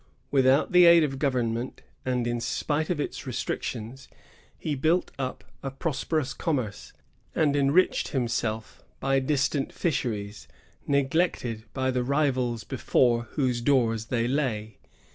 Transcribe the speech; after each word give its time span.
Without 0.31 0.71
the 0.71 0.87
aid 0.87 1.03
of 1.03 1.19
government, 1.19 1.83
and 2.03 2.25
in 2.25 2.41
spite 2.41 2.89
of 2.89 2.99
its 2.99 3.27
restrictions, 3.27 4.07
he 4.57 4.73
built 4.73 5.11
up 5.19 5.43
a 5.61 5.69
prosperous 5.69 6.33
commerce, 6.33 6.91
and 7.35 7.55
enriched 7.55 8.07
himself 8.07 8.81
by 8.99 9.19
distant 9.19 9.71
fisheries, 9.71 10.47
neglected 10.87 11.65
by 11.75 11.91
the 11.91 12.03
rivals 12.03 12.63
before 12.63 13.27
whose 13.35 13.61
doors 13.61 14.05
they 14.05 14.27
lay. 14.27 14.79